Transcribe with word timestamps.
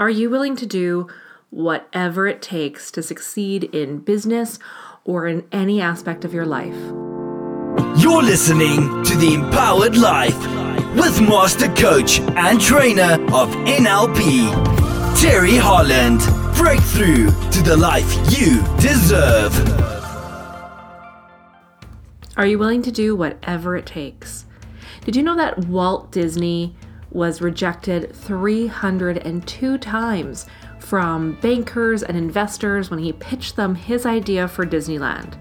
Are 0.00 0.08
you 0.08 0.30
willing 0.30 0.56
to 0.56 0.64
do 0.64 1.08
whatever 1.50 2.26
it 2.26 2.40
takes 2.40 2.90
to 2.92 3.02
succeed 3.02 3.64
in 3.64 3.98
business 3.98 4.58
or 5.04 5.26
in 5.26 5.46
any 5.52 5.78
aspect 5.82 6.24
of 6.24 6.32
your 6.32 6.46
life? 6.46 6.74
You're 8.00 8.22
listening 8.22 9.04
to 9.04 9.14
The 9.14 9.34
Empowered 9.34 9.98
Life 9.98 10.38
with 10.96 11.20
Master 11.20 11.68
Coach 11.74 12.18
and 12.18 12.58
Trainer 12.58 13.12
of 13.34 13.50
NLP, 13.66 15.20
Terry 15.20 15.56
Holland. 15.56 16.20
Breakthrough 16.56 17.26
to 17.50 17.62
the 17.62 17.76
life 17.76 18.10
you 18.30 18.62
deserve. 18.78 19.52
Are 22.38 22.46
you 22.46 22.58
willing 22.58 22.80
to 22.80 22.90
do 22.90 23.14
whatever 23.14 23.76
it 23.76 23.84
takes? 23.84 24.46
Did 25.04 25.14
you 25.14 25.22
know 25.22 25.36
that 25.36 25.66
Walt 25.66 26.10
Disney 26.10 26.74
was 27.10 27.40
rejected 27.40 28.14
302 28.14 29.78
times 29.78 30.46
from 30.78 31.38
bankers 31.40 32.02
and 32.02 32.16
investors 32.16 32.90
when 32.90 32.98
he 33.00 33.12
pitched 33.12 33.56
them 33.56 33.74
his 33.74 34.06
idea 34.06 34.46
for 34.48 34.64
Disneyland? 34.66 35.34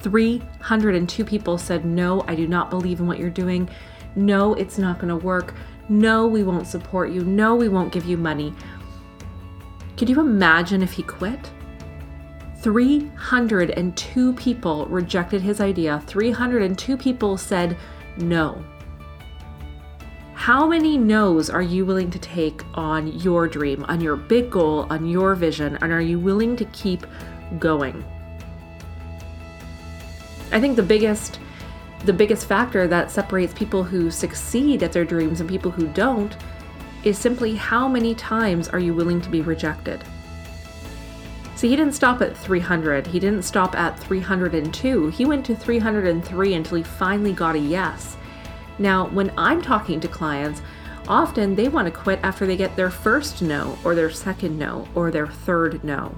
302 0.00 1.24
people 1.24 1.58
said, 1.58 1.84
No, 1.84 2.24
I 2.26 2.34
do 2.34 2.46
not 2.46 2.70
believe 2.70 3.00
in 3.00 3.06
what 3.06 3.18
you're 3.18 3.30
doing. 3.30 3.68
No, 4.16 4.54
it's 4.54 4.78
not 4.78 4.98
going 4.98 5.08
to 5.08 5.24
work. 5.24 5.54
No, 5.88 6.26
we 6.26 6.42
won't 6.42 6.66
support 6.66 7.10
you. 7.10 7.24
No, 7.24 7.54
we 7.54 7.68
won't 7.68 7.92
give 7.92 8.04
you 8.04 8.16
money. 8.16 8.54
Could 9.96 10.08
you 10.08 10.20
imagine 10.20 10.82
if 10.82 10.92
he 10.92 11.02
quit? 11.02 11.50
302 12.60 14.32
people 14.34 14.86
rejected 14.86 15.40
his 15.40 15.60
idea. 15.60 16.02
302 16.06 16.96
people 16.96 17.36
said 17.36 17.76
no. 18.16 18.62
How 20.38 20.68
many 20.68 20.96
no's 20.96 21.50
are 21.50 21.60
you 21.60 21.84
willing 21.84 22.12
to 22.12 22.18
take 22.20 22.62
on 22.74 23.08
your 23.08 23.48
dream, 23.48 23.84
on 23.88 24.00
your 24.00 24.14
big 24.14 24.50
goal, 24.50 24.86
on 24.88 25.04
your 25.04 25.34
vision, 25.34 25.76
and 25.82 25.92
are 25.92 26.00
you 26.00 26.18
willing 26.18 26.54
to 26.56 26.64
keep 26.66 27.04
going? 27.58 28.02
I 30.52 30.60
think 30.60 30.76
the 30.76 30.82
biggest 30.82 31.40
the 32.04 32.12
biggest 32.12 32.46
factor 32.46 32.86
that 32.86 33.10
separates 33.10 33.52
people 33.52 33.82
who 33.82 34.12
succeed 34.12 34.84
at 34.84 34.92
their 34.92 35.04
dreams 35.04 35.40
and 35.40 35.50
people 35.50 35.72
who 35.72 35.88
don't 35.88 36.34
is 37.02 37.18
simply 37.18 37.56
how 37.56 37.88
many 37.88 38.14
times 38.14 38.68
are 38.68 38.78
you 38.78 38.94
willing 38.94 39.20
to 39.20 39.28
be 39.28 39.42
rejected? 39.42 40.04
See, 41.56 41.68
he 41.68 41.74
didn't 41.74 41.94
stop 41.94 42.22
at 42.22 42.36
300. 42.36 43.08
He 43.08 43.18
didn't 43.18 43.42
stop 43.42 43.74
at 43.74 43.98
302. 43.98 45.08
He 45.08 45.24
went 45.24 45.44
to 45.46 45.56
303 45.56 46.54
until 46.54 46.76
he 46.76 46.84
finally 46.84 47.32
got 47.32 47.56
a 47.56 47.58
yes. 47.58 48.16
Now, 48.78 49.08
when 49.08 49.32
I'm 49.36 49.60
talking 49.60 50.00
to 50.00 50.08
clients, 50.08 50.62
often 51.08 51.54
they 51.54 51.68
want 51.68 51.86
to 51.86 52.00
quit 52.00 52.20
after 52.22 52.46
they 52.46 52.56
get 52.56 52.76
their 52.76 52.90
first 52.90 53.42
no, 53.42 53.78
or 53.84 53.94
their 53.94 54.10
second 54.10 54.58
no, 54.58 54.86
or 54.94 55.10
their 55.10 55.26
third 55.26 55.82
no. 55.82 56.16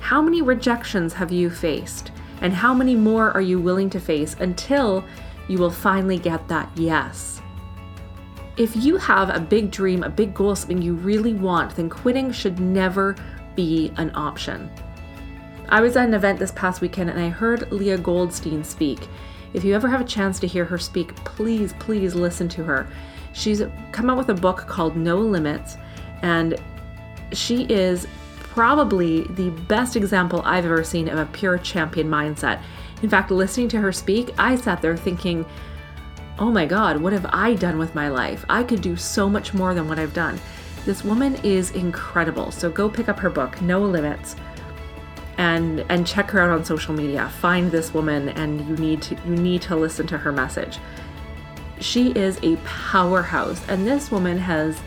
How 0.00 0.20
many 0.22 0.42
rejections 0.42 1.12
have 1.14 1.32
you 1.32 1.50
faced? 1.50 2.12
And 2.40 2.52
how 2.52 2.72
many 2.72 2.96
more 2.96 3.30
are 3.32 3.40
you 3.40 3.60
willing 3.60 3.90
to 3.90 4.00
face 4.00 4.34
until 4.40 5.04
you 5.48 5.58
will 5.58 5.70
finally 5.70 6.18
get 6.18 6.48
that 6.48 6.70
yes? 6.74 7.40
If 8.56 8.76
you 8.76 8.96
have 8.96 9.30
a 9.30 9.40
big 9.40 9.70
dream, 9.70 10.02
a 10.02 10.10
big 10.10 10.34
goal, 10.34 10.54
something 10.54 10.82
you 10.82 10.94
really 10.94 11.34
want, 11.34 11.76
then 11.76 11.88
quitting 11.88 12.32
should 12.32 12.60
never 12.60 13.16
be 13.54 13.92
an 13.96 14.10
option. 14.14 14.70
I 15.68 15.80
was 15.80 15.96
at 15.96 16.08
an 16.08 16.14
event 16.14 16.38
this 16.38 16.52
past 16.52 16.80
weekend 16.80 17.10
and 17.10 17.20
I 17.20 17.28
heard 17.28 17.70
Leah 17.70 17.98
Goldstein 17.98 18.64
speak. 18.64 19.08
If 19.52 19.64
you 19.64 19.74
ever 19.74 19.88
have 19.88 20.00
a 20.00 20.04
chance 20.04 20.38
to 20.40 20.46
hear 20.46 20.64
her 20.64 20.78
speak, 20.78 21.14
please, 21.24 21.72
please 21.78 22.14
listen 22.14 22.48
to 22.50 22.64
her. 22.64 22.88
She's 23.32 23.62
come 23.92 24.10
out 24.10 24.18
with 24.18 24.28
a 24.28 24.34
book 24.34 24.58
called 24.66 24.96
No 24.96 25.18
Limits, 25.18 25.76
and 26.22 26.60
she 27.32 27.64
is 27.64 28.06
probably 28.38 29.22
the 29.24 29.50
best 29.50 29.96
example 29.96 30.42
I've 30.44 30.64
ever 30.64 30.82
seen 30.82 31.08
of 31.08 31.18
a 31.18 31.26
pure 31.26 31.58
champion 31.58 32.08
mindset. 32.08 32.60
In 33.02 33.08
fact, 33.08 33.30
listening 33.30 33.68
to 33.68 33.80
her 33.80 33.92
speak, 33.92 34.34
I 34.38 34.56
sat 34.56 34.82
there 34.82 34.96
thinking, 34.96 35.46
oh 36.38 36.50
my 36.50 36.66
God, 36.66 37.00
what 37.00 37.12
have 37.12 37.26
I 37.30 37.54
done 37.54 37.78
with 37.78 37.94
my 37.94 38.08
life? 38.08 38.44
I 38.48 38.64
could 38.64 38.82
do 38.82 38.96
so 38.96 39.28
much 39.28 39.54
more 39.54 39.74
than 39.74 39.88
what 39.88 39.98
I've 39.98 40.14
done. 40.14 40.40
This 40.84 41.04
woman 41.04 41.36
is 41.44 41.70
incredible. 41.72 42.50
So 42.50 42.70
go 42.70 42.88
pick 42.88 43.08
up 43.08 43.18
her 43.18 43.30
book, 43.30 43.60
No 43.62 43.80
Limits, 43.82 44.36
and 45.40 45.84
and 45.88 46.06
check 46.06 46.30
her 46.30 46.40
out 46.40 46.50
on 46.50 46.64
social 46.64 46.94
media. 46.94 47.28
Find 47.40 47.72
this 47.72 47.94
woman 47.94 48.28
and 48.30 48.60
you 48.68 48.76
need 48.76 49.00
to 49.02 49.16
you 49.24 49.34
need 49.36 49.62
to 49.62 49.76
listen 49.76 50.06
to 50.08 50.18
her 50.18 50.30
message. 50.30 50.78
She 51.80 52.10
is 52.10 52.38
a 52.42 52.56
powerhouse 52.56 53.66
and 53.68 53.86
this 53.86 54.10
woman 54.10 54.36
has 54.38 54.78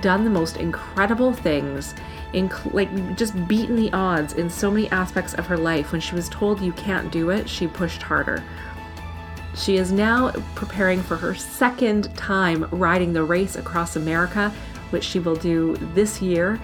done 0.00 0.24
the 0.24 0.30
most 0.30 0.56
incredible 0.56 1.32
things 1.32 1.94
in 2.32 2.50
like 2.72 2.90
just 3.16 3.34
beaten 3.46 3.76
the 3.76 3.92
odds 3.92 4.32
in 4.34 4.48
so 4.48 4.70
many 4.70 4.88
aspects 4.90 5.34
of 5.34 5.46
her 5.46 5.56
life 5.56 5.92
when 5.92 6.00
she 6.00 6.14
was 6.14 6.28
told 6.28 6.60
you 6.60 6.72
can't 6.72 7.10
do 7.10 7.30
it 7.30 7.48
she 7.48 7.66
pushed 7.66 8.00
harder 8.00 8.40
she 9.54 9.76
is 9.76 9.90
now 9.90 10.30
preparing 10.54 11.02
for 11.02 11.16
her 11.16 11.34
second 11.34 12.14
time 12.16 12.68
riding 12.70 13.12
the 13.12 13.24
race 13.24 13.56
across 13.56 13.96
America, 13.96 14.52
which 14.90 15.04
she 15.04 15.18
will 15.18 15.36
do 15.36 15.76
this 15.94 16.22
year. 16.22 16.60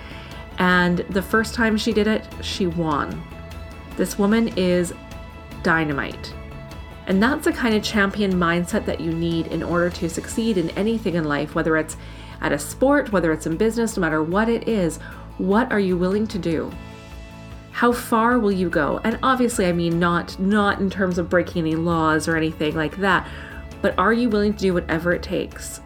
And 0.58 0.98
the 1.10 1.22
first 1.22 1.54
time 1.54 1.76
she 1.76 1.92
did 1.92 2.06
it, 2.06 2.26
she 2.40 2.66
won. 2.66 3.22
This 3.96 4.18
woman 4.18 4.48
is 4.56 4.94
dynamite. 5.62 6.34
And 7.06 7.22
that's 7.22 7.44
the 7.44 7.52
kind 7.52 7.74
of 7.74 7.82
champion 7.82 8.34
mindset 8.34 8.84
that 8.86 9.00
you 9.00 9.12
need 9.12 9.48
in 9.48 9.62
order 9.62 9.90
to 9.90 10.08
succeed 10.08 10.58
in 10.58 10.70
anything 10.70 11.14
in 11.14 11.24
life, 11.24 11.54
whether 11.54 11.76
it's 11.76 11.96
at 12.40 12.52
a 12.52 12.58
sport, 12.58 13.12
whether 13.12 13.32
it's 13.32 13.46
in 13.46 13.56
business, 13.56 13.96
no 13.96 14.00
matter 14.00 14.22
what 14.22 14.48
it 14.48 14.68
is. 14.68 14.98
What 15.38 15.70
are 15.70 15.80
you 15.80 15.96
willing 15.96 16.26
to 16.28 16.38
do? 16.38 16.72
how 17.76 17.92
far 17.92 18.38
will 18.38 18.50
you 18.50 18.70
go 18.70 18.98
and 19.04 19.18
obviously 19.22 19.66
i 19.66 19.72
mean 19.72 19.98
not 19.98 20.38
not 20.40 20.80
in 20.80 20.88
terms 20.88 21.18
of 21.18 21.28
breaking 21.28 21.60
any 21.60 21.74
laws 21.74 22.26
or 22.26 22.34
anything 22.34 22.74
like 22.74 22.96
that 22.96 23.28
but 23.82 23.96
are 23.98 24.14
you 24.14 24.30
willing 24.30 24.54
to 24.54 24.58
do 24.58 24.72
whatever 24.72 25.12
it 25.12 25.22
takes 25.22 25.82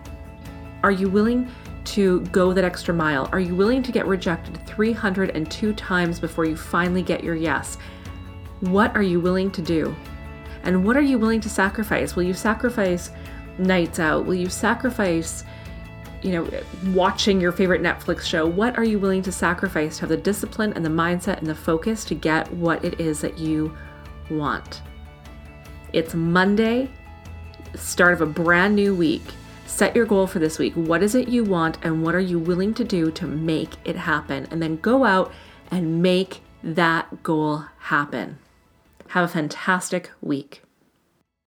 are 0.84 0.92
you 0.92 1.08
willing 1.08 1.50
to 1.86 2.20
go 2.26 2.52
that 2.52 2.64
extra 2.64 2.94
mile? 2.94 3.28
Are 3.32 3.40
you 3.40 3.54
willing 3.54 3.82
to 3.82 3.92
get 3.92 4.06
rejected 4.06 4.64
302 4.66 5.72
times 5.74 6.20
before 6.20 6.44
you 6.44 6.56
finally 6.56 7.02
get 7.02 7.24
your 7.24 7.34
yes? 7.34 7.78
What 8.60 8.94
are 8.94 9.02
you 9.02 9.20
willing 9.20 9.50
to 9.52 9.62
do? 9.62 9.94
And 10.62 10.84
what 10.84 10.96
are 10.96 11.02
you 11.02 11.18
willing 11.18 11.40
to 11.40 11.48
sacrifice? 11.48 12.16
Will 12.16 12.22
you 12.24 12.34
sacrifice 12.34 13.10
nights 13.58 13.98
out? 13.98 14.26
Will 14.26 14.34
you 14.34 14.48
sacrifice 14.48 15.44
you 16.22 16.32
know, 16.32 16.50
watching 16.92 17.40
your 17.40 17.52
favorite 17.52 17.80
Netflix 17.80 18.22
show, 18.22 18.46
what 18.46 18.76
are 18.76 18.84
you 18.84 18.98
willing 18.98 19.22
to 19.22 19.32
sacrifice 19.32 19.96
to 19.96 20.00
have 20.02 20.10
the 20.10 20.16
discipline 20.16 20.72
and 20.74 20.84
the 20.84 20.90
mindset 20.90 21.38
and 21.38 21.46
the 21.46 21.54
focus 21.54 22.04
to 22.06 22.14
get 22.14 22.52
what 22.52 22.84
it 22.84 23.00
is 23.00 23.20
that 23.22 23.38
you 23.38 23.76
want? 24.28 24.82
It's 25.92 26.14
Monday, 26.14 26.90
start 27.74 28.12
of 28.12 28.20
a 28.20 28.26
brand 28.26 28.76
new 28.76 28.94
week. 28.94 29.22
Set 29.70 29.96
your 29.96 30.04
goal 30.04 30.26
for 30.26 30.40
this 30.40 30.58
week. 30.58 30.74
What 30.74 31.02
is 31.02 31.14
it 31.14 31.28
you 31.28 31.42
want 31.42 31.78
and 31.82 32.02
what 32.02 32.14
are 32.14 32.20
you 32.20 32.38
willing 32.38 32.74
to 32.74 32.84
do 32.84 33.10
to 33.12 33.26
make 33.26 33.70
it 33.84 33.96
happen? 33.96 34.46
And 34.50 34.60
then 34.60 34.76
go 34.76 35.04
out 35.04 35.32
and 35.70 36.02
make 36.02 36.42
that 36.62 37.22
goal 37.22 37.64
happen. 37.78 38.38
Have 39.08 39.24
a 39.24 39.32
fantastic 39.32 40.10
week. 40.20 40.62